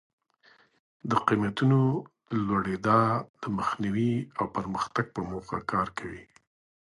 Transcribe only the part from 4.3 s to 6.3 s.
او پرمختګ په موخه کار کوي.